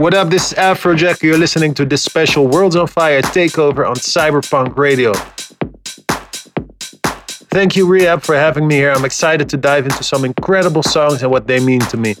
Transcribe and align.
What 0.00 0.14
up, 0.14 0.30
this 0.30 0.52
is 0.52 0.58
Afrojack. 0.58 1.22
You're 1.22 1.36
listening 1.36 1.74
to 1.74 1.84
this 1.84 2.02
special 2.02 2.46
Worlds 2.46 2.74
on 2.74 2.86
Fire 2.86 3.20
takeover 3.20 3.86
on 3.86 3.96
Cyberpunk 3.96 4.78
Radio. 4.78 5.12
Thank 7.52 7.76
you, 7.76 7.86
Rehab, 7.86 8.22
for 8.22 8.34
having 8.34 8.66
me 8.66 8.76
here. 8.76 8.92
I'm 8.92 9.04
excited 9.04 9.50
to 9.50 9.58
dive 9.58 9.84
into 9.84 10.02
some 10.02 10.24
incredible 10.24 10.82
songs 10.82 11.22
and 11.22 11.30
what 11.30 11.46
they 11.46 11.60
mean 11.60 11.80
to 11.80 11.98
me. 11.98 12.14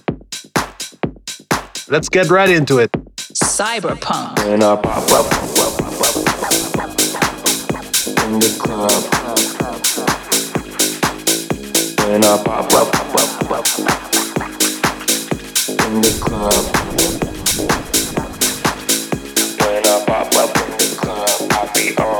Let's 1.88 2.10
get 2.10 2.28
right 2.28 2.50
into 2.50 2.80
it. 2.80 2.92
Cyberpunk. 3.16 4.44
When 4.44 4.62
I 4.62 4.76
pop 4.76 5.10
up 5.12 5.24
in 8.26 8.40
the 8.40 8.58
club. 8.60 8.90
When 12.06 12.24
I 12.26 12.42
pop 12.44 12.74
up 12.74 12.94
in 15.86 16.00
the 16.02 16.18
club. 16.20 17.19
Club, 21.94 22.08
uh, 22.08 22.19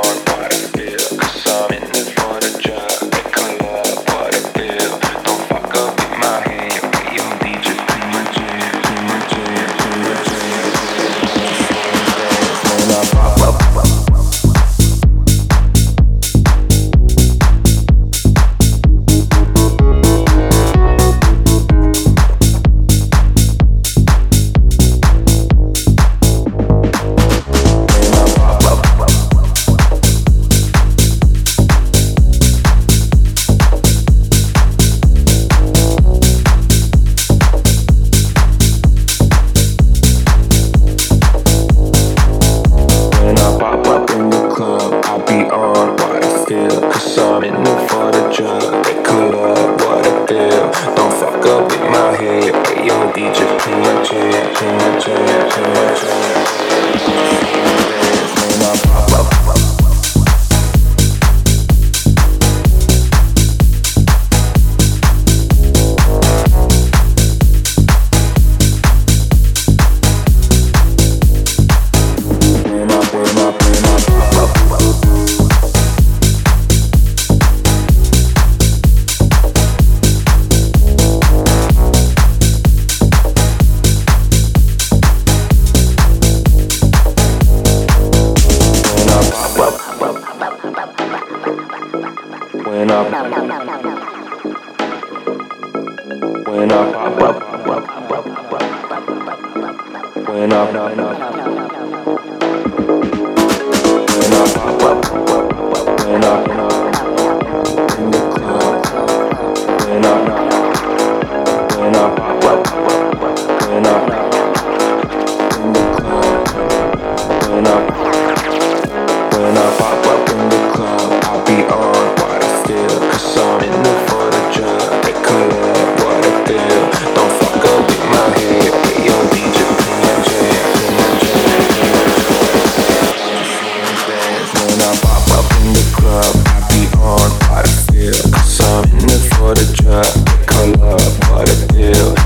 for 139.41 139.55
the 139.55 139.73
drug, 139.73 140.05
the 140.05 140.45
color, 140.45 140.97
for 141.25 141.45
the 141.45 141.67
deal. 141.73 142.20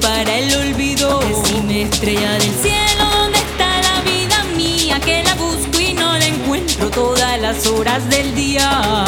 para 0.00 0.38
el 0.38 0.54
olvido. 0.54 1.20
Decime 1.20 1.82
estrella 1.82 2.32
del 2.32 2.54
cielo, 2.62 3.04
¿dónde 3.12 3.38
está 3.38 3.80
la 3.80 4.00
vida 4.02 4.44
mía? 4.56 5.00
Que 5.00 5.22
la 5.22 5.34
busco 5.34 5.80
y 5.80 5.94
no 5.94 6.18
la 6.18 6.26
encuentro 6.26 6.90
todas 6.90 7.40
las 7.40 7.66
horas 7.66 8.08
del 8.08 8.34
día. 8.34 8.99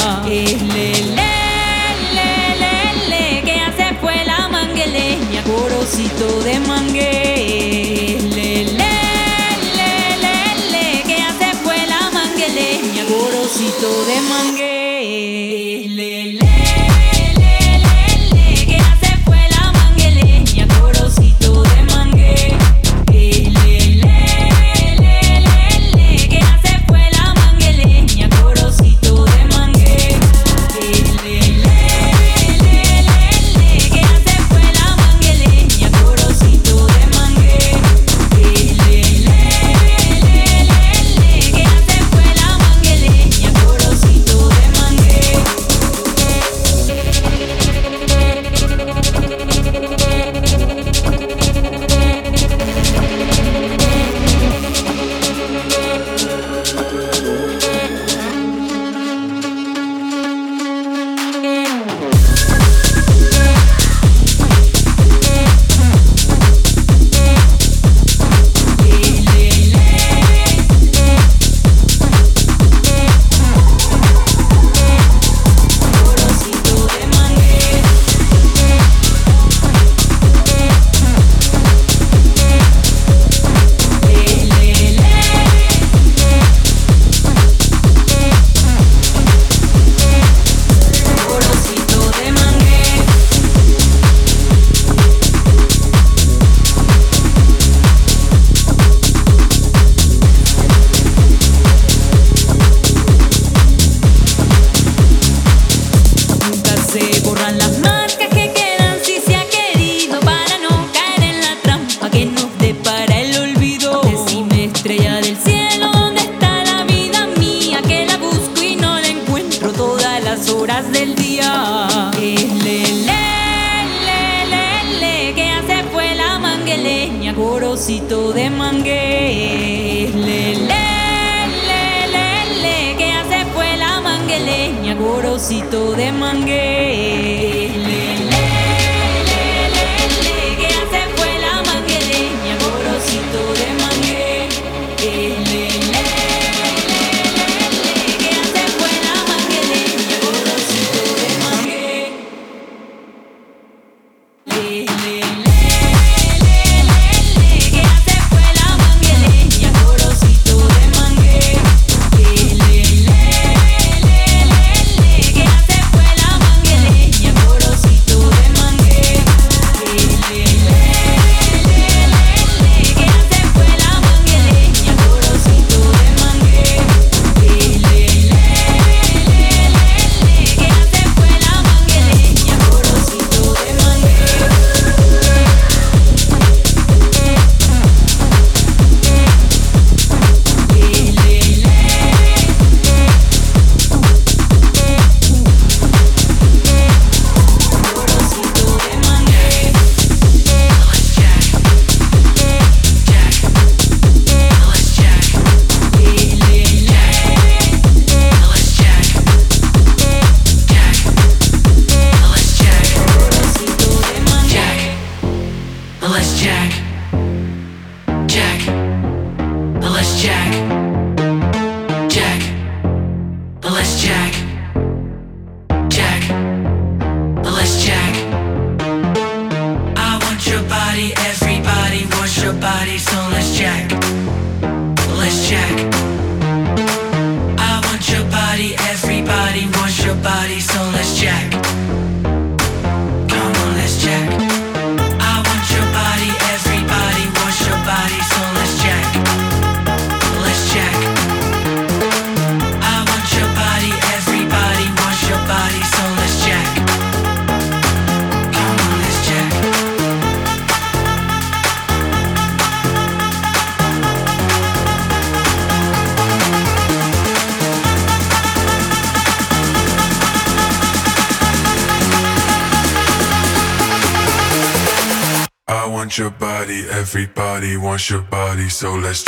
So 278.82 278.94
let's 278.94 279.21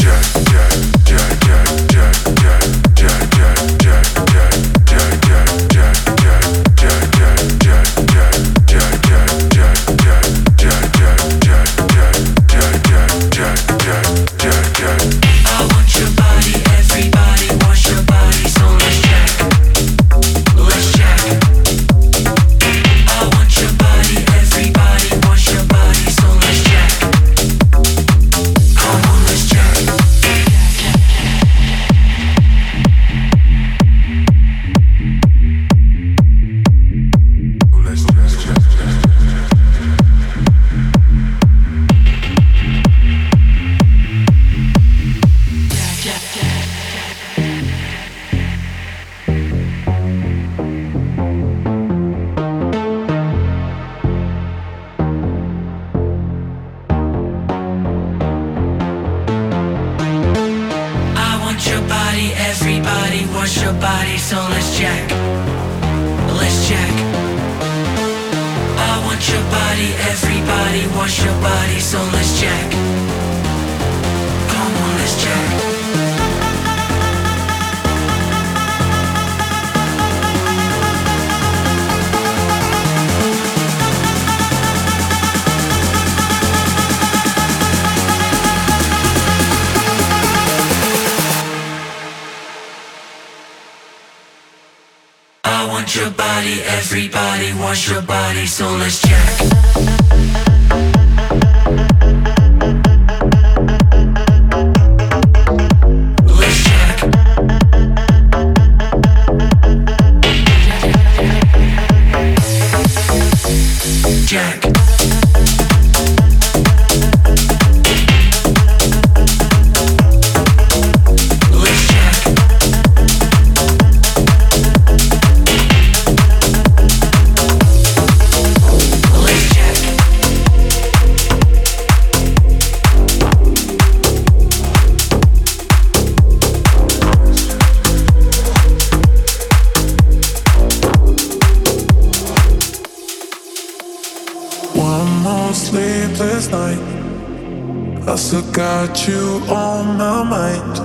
got 148.95 149.09
you 149.09 149.43
on 149.53 149.99
my 149.99 150.23
mind, 150.23 150.79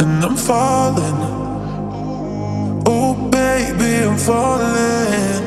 and 0.00 0.24
I'm 0.24 0.36
falling. 0.36 1.18
Oh, 2.86 3.14
baby, 3.30 4.06
I'm 4.06 4.16
falling. 4.16 5.44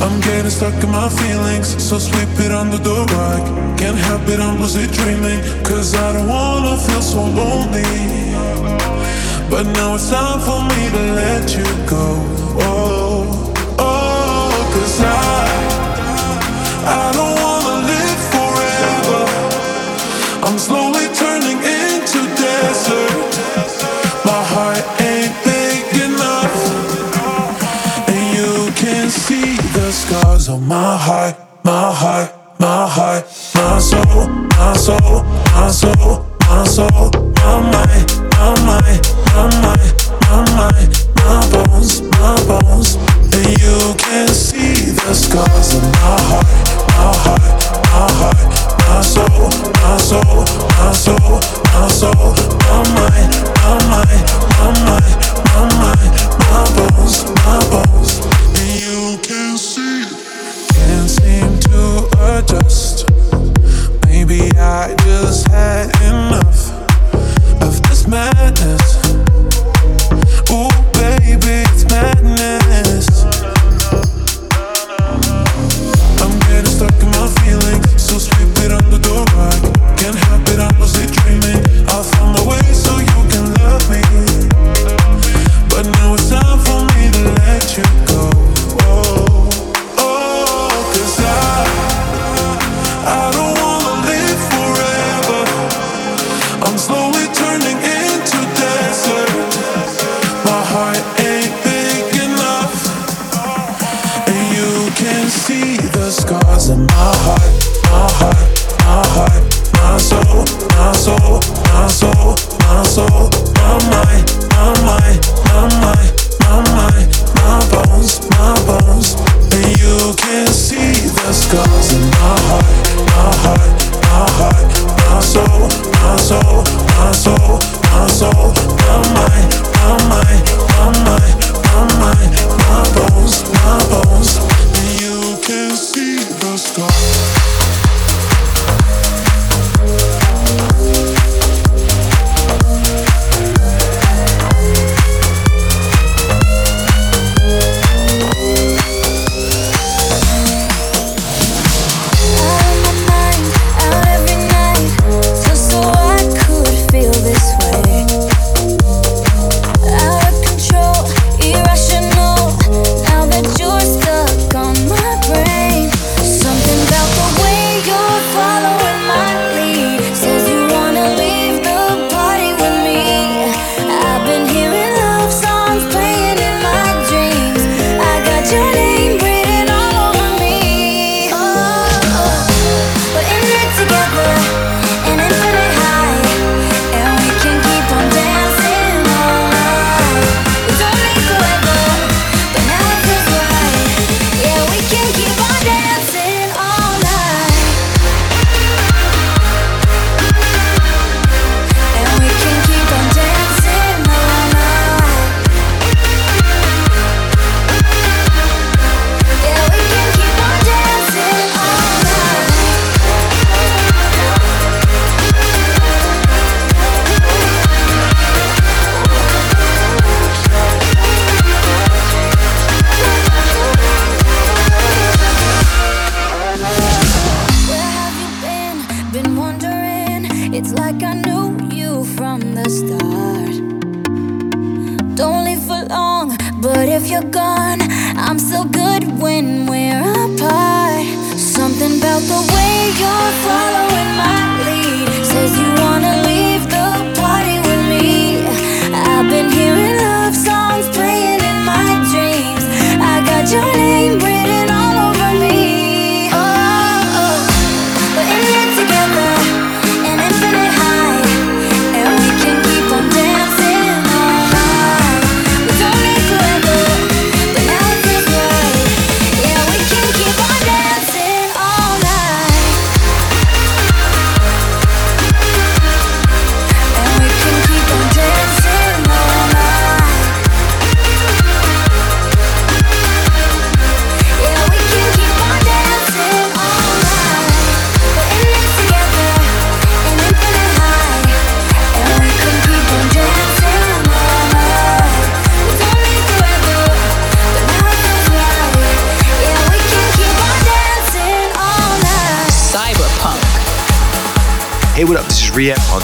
I'm 0.00 0.20
getting 0.20 0.50
stuck 0.50 0.84
in 0.84 0.90
my 0.90 1.08
feelings, 1.08 1.82
so 1.82 1.98
sweep 1.98 2.28
it 2.38 2.52
under 2.52 2.78
the 2.78 2.94
rug. 3.12 3.76
Can't 3.76 3.96
help 3.96 4.28
it, 4.28 4.38
I'm 4.38 4.60
lucid 4.60 4.92
dreaming, 4.92 5.40
cause 5.64 5.94
I 5.96 6.12
don't 6.12 6.28
wanna 6.28 6.76
feel 6.76 7.02
so 7.02 7.22
lonely. 7.22 7.82
But 9.50 9.66
now 9.66 9.96
it's 9.96 10.10
time 10.10 10.40
for 10.46 10.62
me 10.70 10.90
to 10.94 11.12
let 11.14 11.56
you 11.56 11.66
go. 11.88 12.06
Oh, 12.62 13.52
oh, 13.78 14.70
cause 14.72 15.00
I 15.00 15.39
on 30.50 30.66
my 30.66 30.96
heart. 30.96 31.49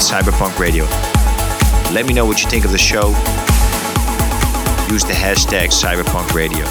Cyberpunk 0.07 0.57
Radio. 0.57 0.85
Let 1.91 2.05
me 2.05 2.13
know 2.13 2.25
what 2.25 2.41
you 2.41 2.49
think 2.49 2.63
of 2.63 2.71
the 2.71 2.77
show. 2.77 3.09
Use 4.89 5.03
the 5.03 5.11
hashtag 5.11 5.67
Cyberpunk 5.67 6.33
Radio 6.33 6.65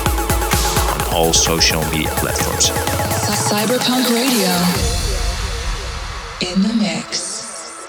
on 0.95 1.15
all 1.15 1.35
social 1.35 1.85
media 1.91 2.09
platforms. 2.13 2.71
Cyberpunk 3.51 4.09
Radio. 4.09 4.49
In 6.51 6.63
the 6.63 6.73
mix. 6.81 7.87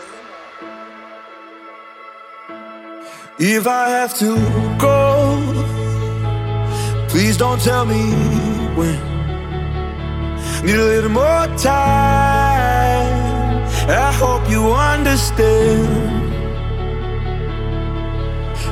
If 3.40 3.68
I 3.68 3.88
have 3.88 4.18
to 4.18 4.36
go, 4.78 5.40
please 7.08 7.38
don't 7.38 7.62
tell 7.62 7.86
me 7.86 8.12
when. 8.76 9.00
Need 10.66 10.76
a 10.76 10.84
little 10.84 11.10
more 11.10 11.48
time. 11.58 12.47
I 13.90 14.12
hope 14.12 14.50
you 14.50 14.74
understand. 14.74 15.88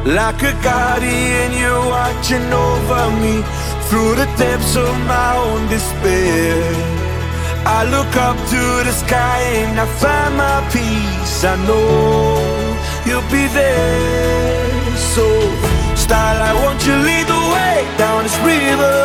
Like 0.05 0.43
a 0.43 0.51
guardian, 0.61 1.53
you're 1.57 1.87
watching 1.87 2.51
over 2.51 3.09
me 3.23 3.41
through 3.87 4.15
the 4.15 4.27
depths 4.37 4.75
of 4.75 4.93
my 5.07 5.37
own 5.37 5.69
despair. 5.69 6.61
I 7.65 7.85
look 7.89 8.13
up 8.17 8.35
to 8.53 8.61
the 8.83 8.91
sky 8.91 9.39
and 9.63 9.79
I 9.79 9.85
find 10.03 10.35
my 10.35 10.59
peace. 10.75 11.43
I 11.45 11.55
know 11.65 12.37
you'll 13.07 13.29
be 13.31 13.47
there. 13.55 14.97
So, 14.97 15.25
style, 15.95 16.41
I 16.43 16.53
want 16.61 16.85
you 16.85 16.93
lead 16.93 17.25
the 17.25 17.43
way 17.55 17.87
down 17.97 18.23
this 18.23 18.37
river. 18.43 18.99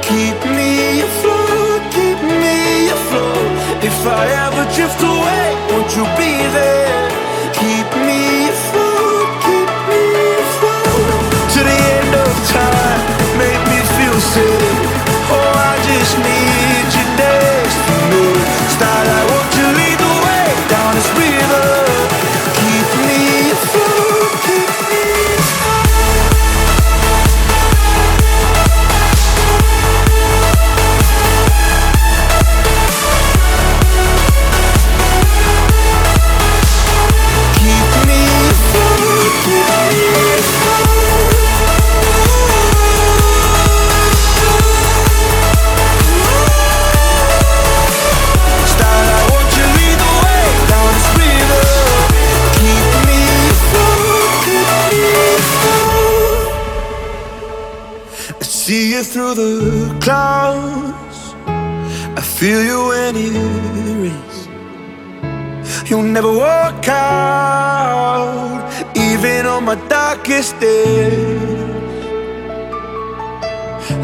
Keep 0.00 0.38
me 0.56 1.02
afloat, 1.02 1.82
keep 1.92 2.20
me 2.24 2.88
afloat. 2.88 3.45
If 3.82 4.06
I 4.06 4.26
ever 4.46 4.64
drift 4.74 5.00
away, 5.02 5.46
won't 5.70 5.94
you 5.96 6.04
be 6.16 6.32
there? 6.56 7.10
Keep 7.52 7.95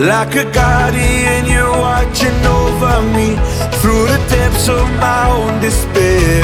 Like 0.02 0.34
a 0.34 0.44
guardian, 0.50 1.46
you're 1.46 1.70
watching 1.70 2.34
over 2.44 3.02
me 3.14 3.38
through 3.78 4.10
the 4.10 4.18
depths 4.28 4.68
of 4.68 4.82
my 4.98 5.30
own 5.30 5.60
despair. 5.60 6.42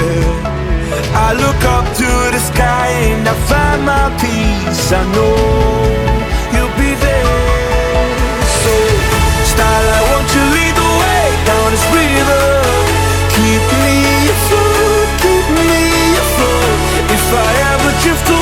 I 1.26 1.34
look 1.34 1.60
up 1.66 1.84
to 1.98 2.06
the 2.30 2.38
sky 2.38 2.86
and 3.10 3.26
I 3.26 3.34
find 3.50 3.82
my 3.82 4.14
peace. 4.22 4.92
I 4.94 5.02
know 5.10 5.34
you'll 6.54 6.76
be 6.78 6.94
there. 7.02 8.06
So, 8.62 8.74
style, 9.50 9.88
I 9.90 10.00
want 10.06 10.28
you 10.38 10.44
lead 10.54 10.74
the 10.78 10.90
way 11.02 11.26
down 11.42 11.68
this 11.74 11.86
river. 11.90 12.46
Keep 13.34 13.64
me 13.82 13.98
afloat, 14.38 15.08
keep 15.18 15.46
me 15.58 16.14
afloat. 16.14 16.78
If 17.10 17.26
I 17.34 17.50
ever 17.74 17.90
drift 18.06 18.28
away, 18.30 18.37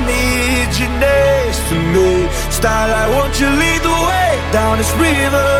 need 0.00 0.70
you 0.80 0.88
next 0.98 1.60
to 1.68 1.74
me. 1.94 2.28
I 2.64 3.08
want 3.16 3.38
you 3.40 3.46
lead 3.46 3.82
the 3.82 3.96
way 4.08 4.30
down 4.52 4.78
this 4.78 4.92
river. 4.96 5.50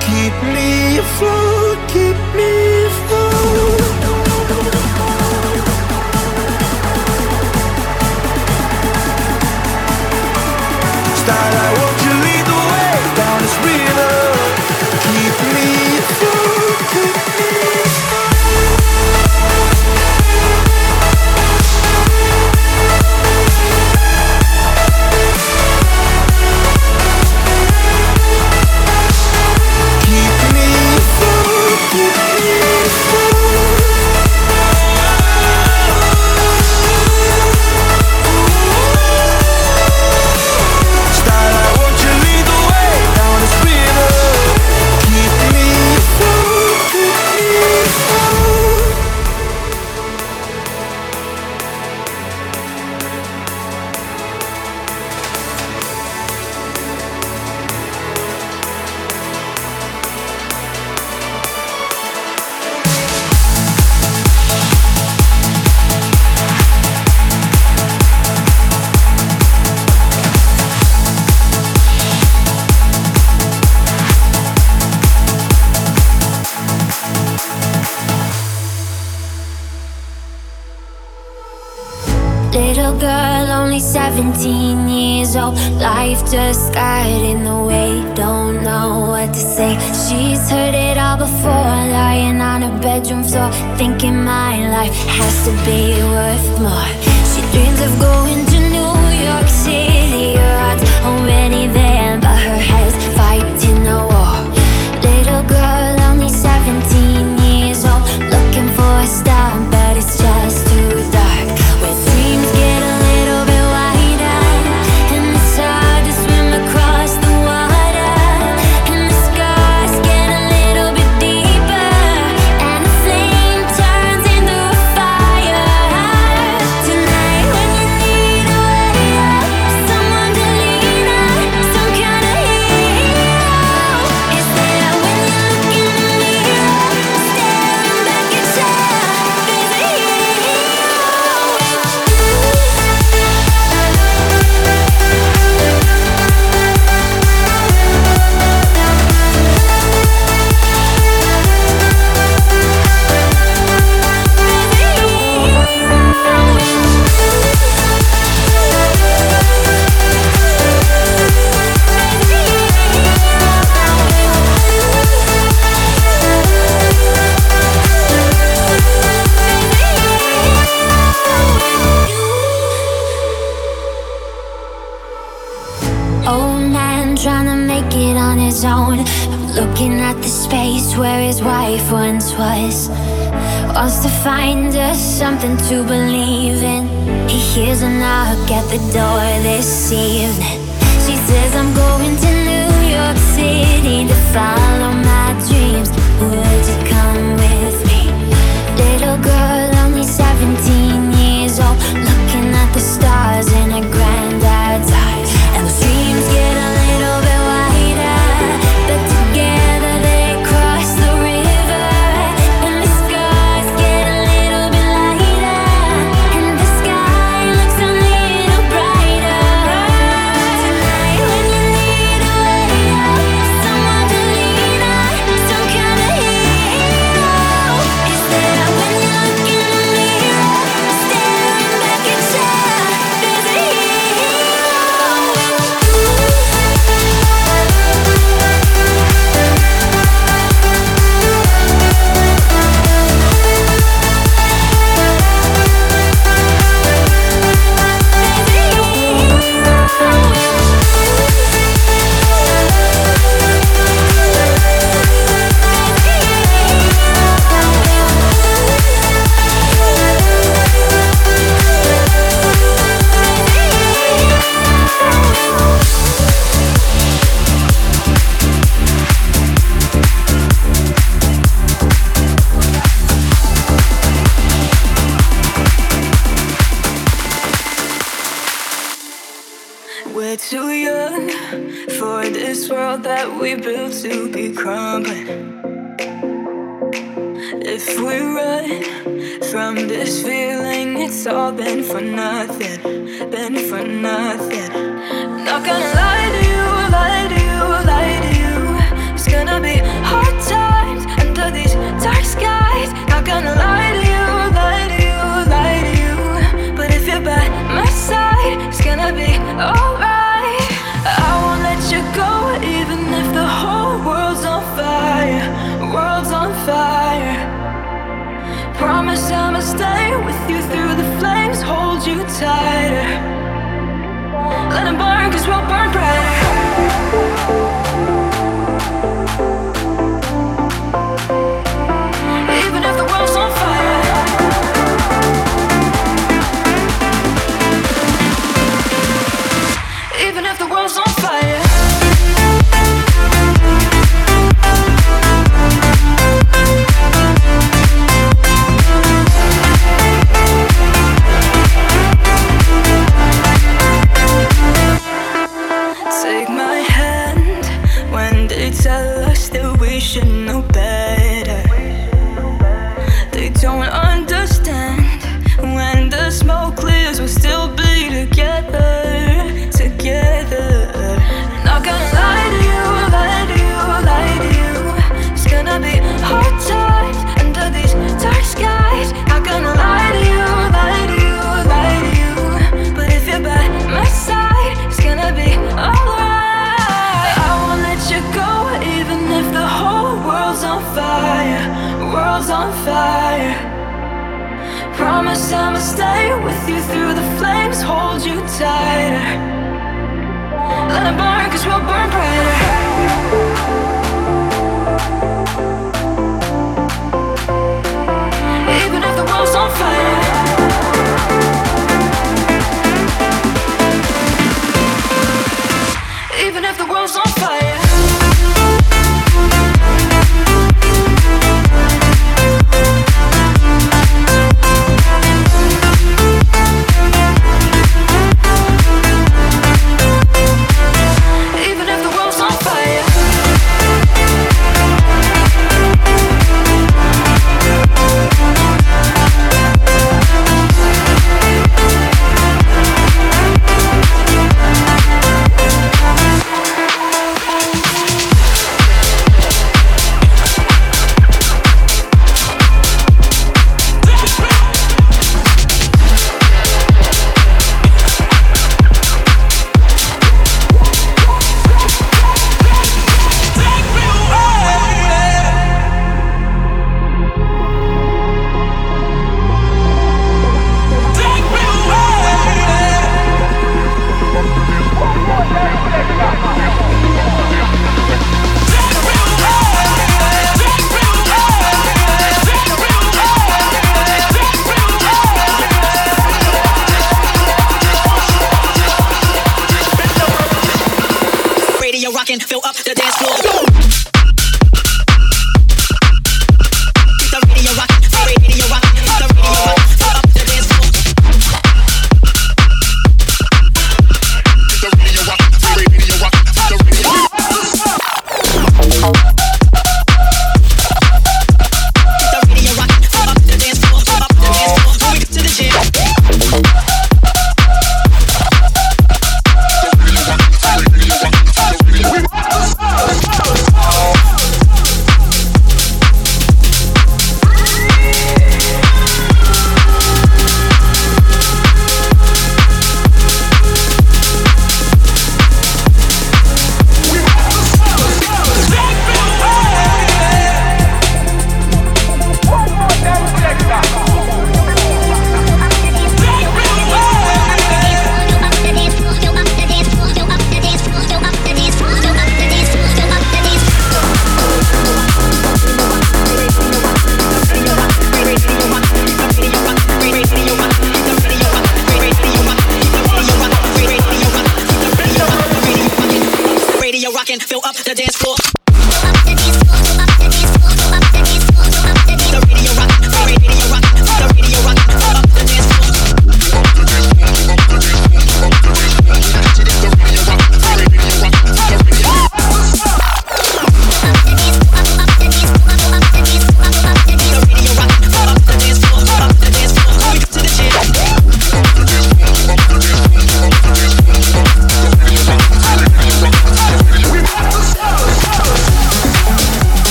Keep 0.00 0.34
me 0.54 0.98
afloat, 0.98 1.78
keep 1.88 2.18
me 2.36 2.84
afloat. 2.90 3.80
Style, 11.22 11.97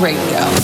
Radio. 0.00 0.63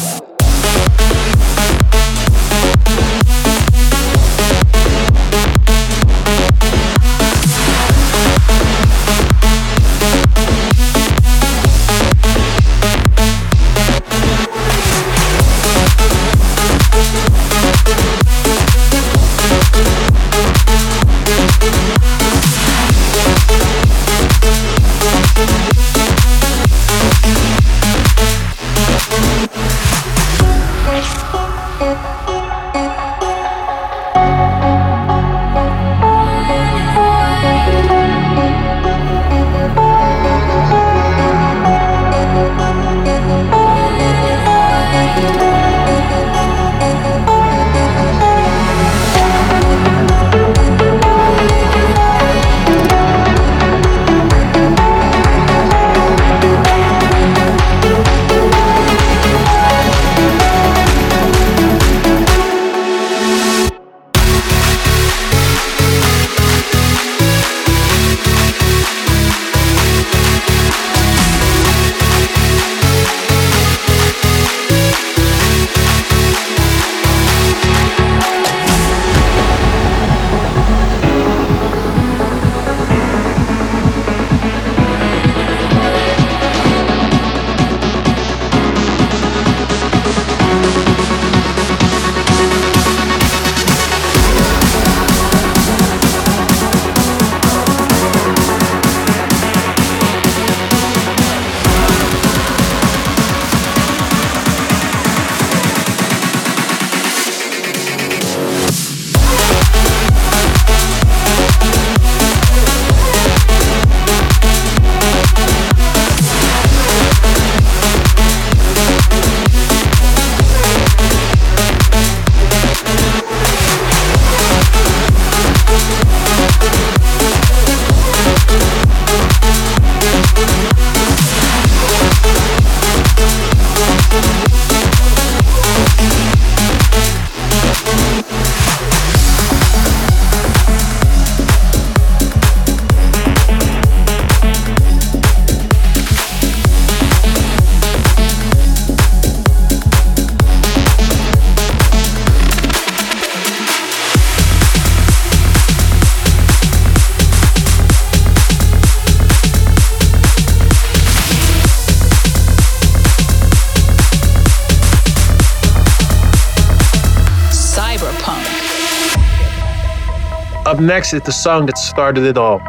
next 170.80 171.12
is 171.12 171.22
the 171.22 171.32
song 171.32 171.66
that 171.66 171.78
started 171.78 172.24
it 172.24 172.36
all 172.36 172.60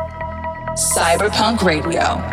CYB3RPVNK 0.72 1.64
Radio. 1.64 2.31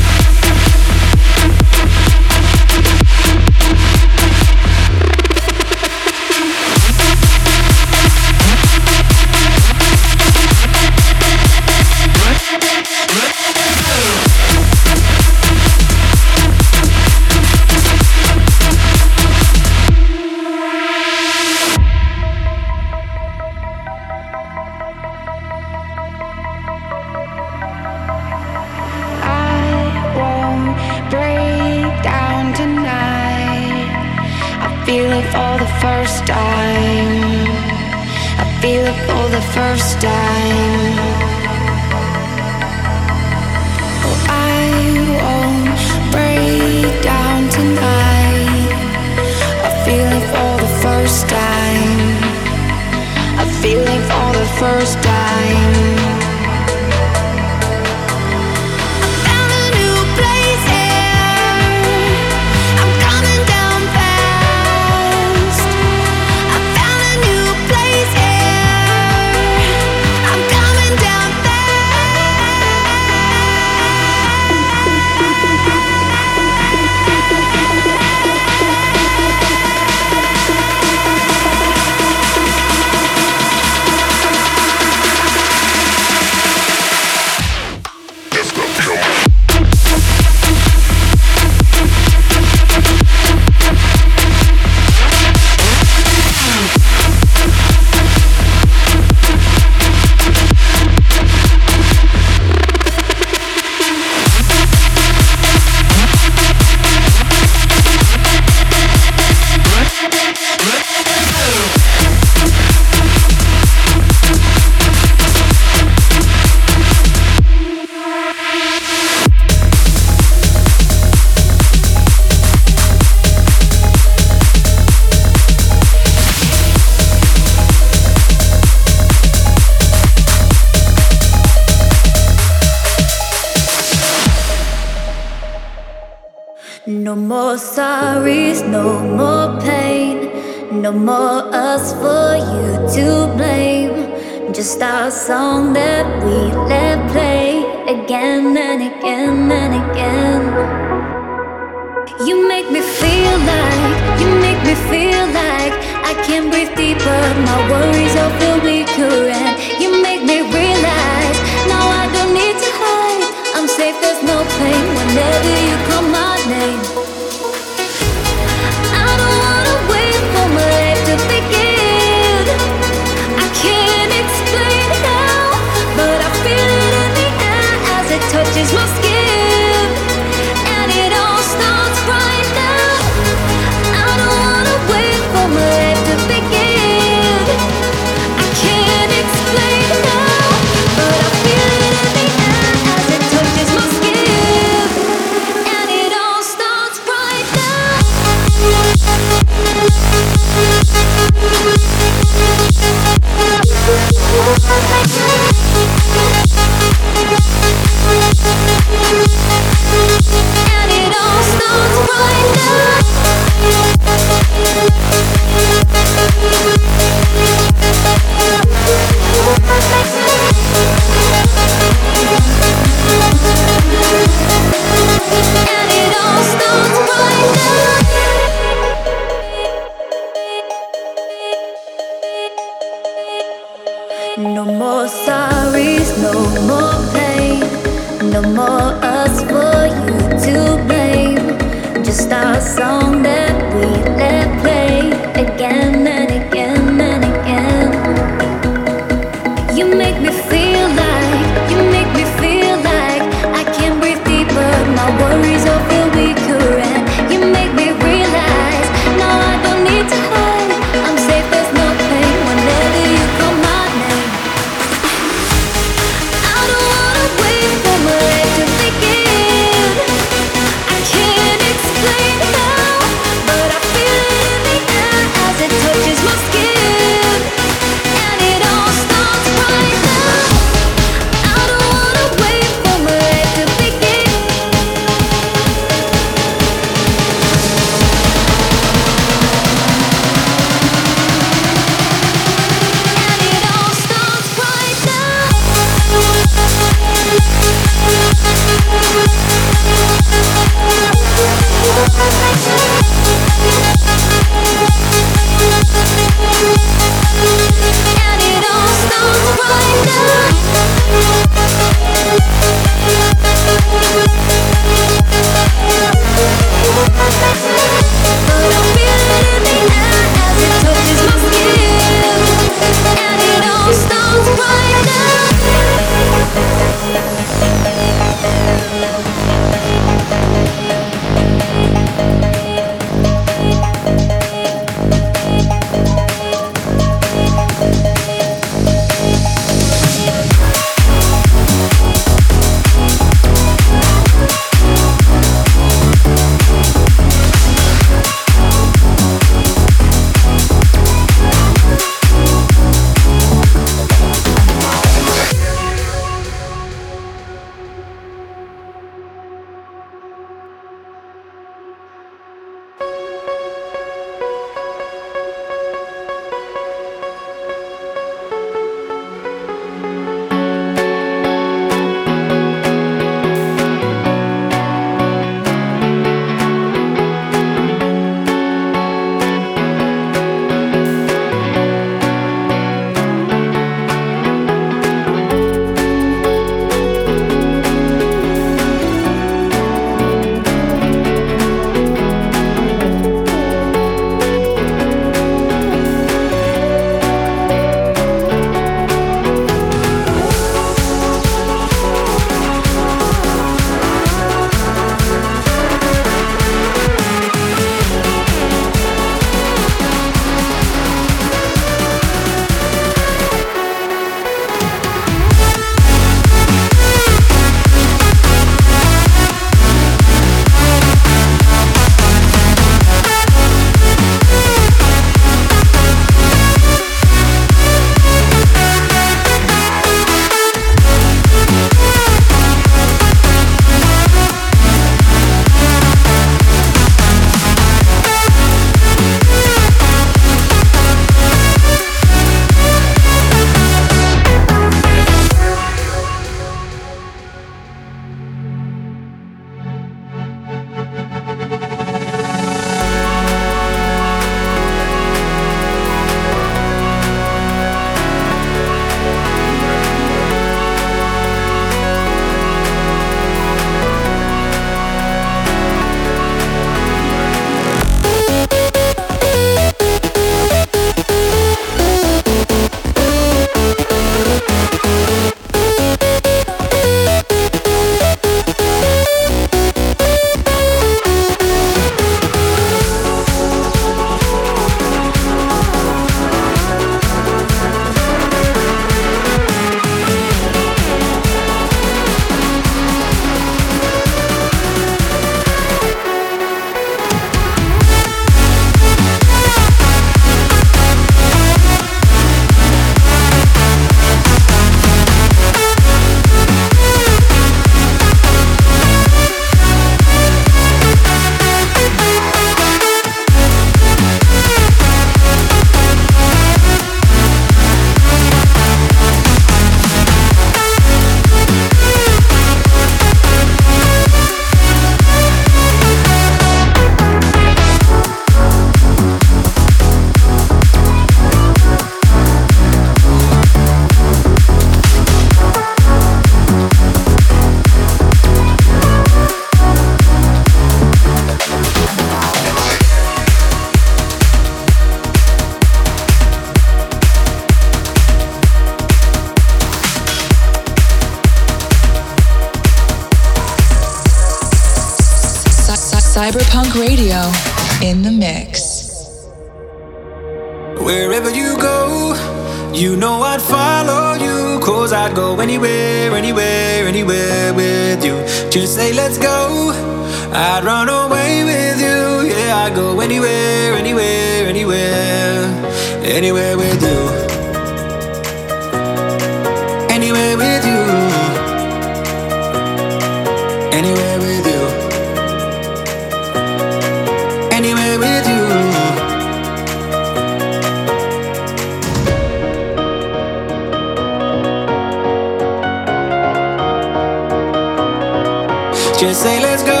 Just 599.21 599.43
say 599.43 599.59
let's 599.61 599.83
go. 599.83 600.00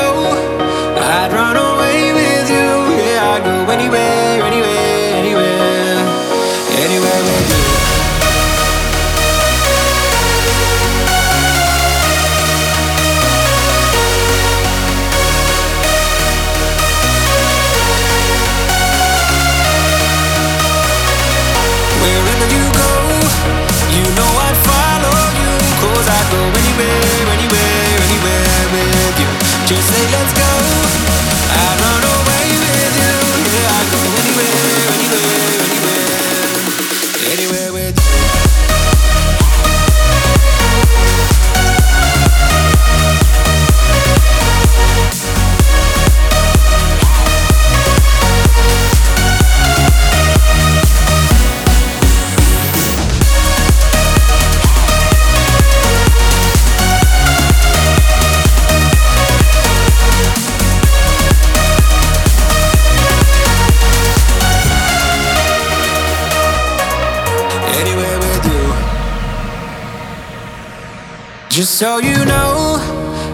So 71.81 71.97
you 71.97 72.25
know, 72.25 72.77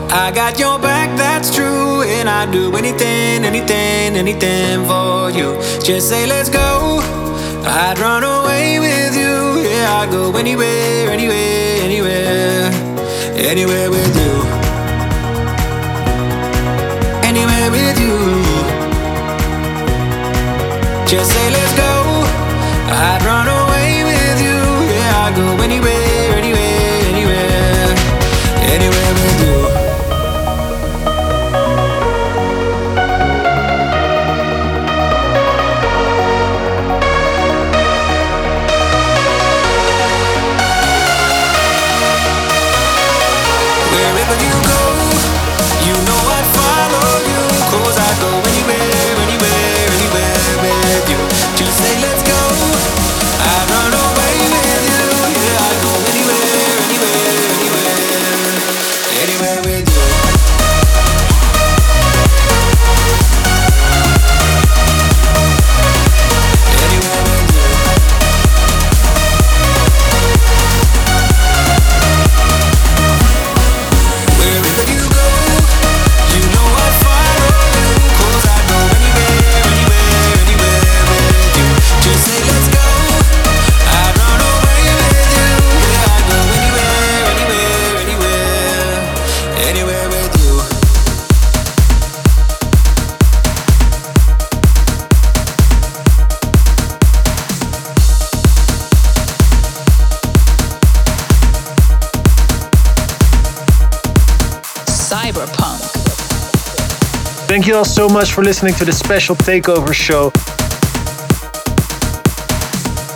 I 0.09 0.31
got 0.33 0.57
your 0.57 0.79
back, 0.79 1.09
that's 1.17 1.53
true. 1.53 2.03
And 2.03 2.29
I'd 2.29 2.49
do 2.49 2.73
anything, 2.77 3.43
anything, 3.43 4.15
anything 4.15 4.85
for 4.85 5.29
you. 5.29 5.59
Just 5.83 6.07
say, 6.07 6.25
let's 6.25 6.49
go. 6.49 7.01
I'd 7.65 7.99
run 7.99 8.23
away 8.23 8.79
with 8.79 9.17
you. 9.17 9.67
Yeah, 9.67 9.99
I'd 9.99 10.11
go 10.11 10.33
anywhere, 10.37 11.11
anywhere, 11.11 11.81
anywhere, 11.83 12.71
anywhere 13.35 13.89
with 13.91 14.15
you. 14.15 14.33
Anywhere 17.27 17.69
with 17.69 17.99
you. 17.99 18.15
Just 21.05 21.33
say, 21.33 21.51
let's 21.51 21.66
all 107.77 107.85
so 107.85 108.09
much 108.09 108.33
for 108.33 108.43
listening 108.43 108.73
to 108.73 108.83
this 108.85 108.97
special 108.97 109.35
takeover 109.35 109.93
show. 109.93 110.31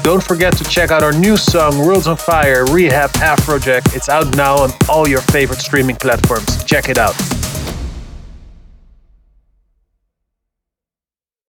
Don't 0.03 0.23
forget 0.23 0.55
to 0.57 0.63
check 0.65 0.91
out 0.91 1.01
our 1.01 1.11
new 1.11 1.35
song, 1.35 1.79
Worlds 1.79 2.05
on 2.05 2.15
Fire 2.15 2.65
R3HAB 2.65 3.09
Afrojack. 3.13 3.95
It's 3.95 4.07
out 4.07 4.35
now 4.35 4.57
on 4.57 4.71
all 4.87 5.07
your 5.07 5.21
favorite 5.21 5.59
streaming 5.59 5.95
platforms. 5.95 6.63
Check 6.63 6.89
it 6.89 6.99
out. 6.99 7.30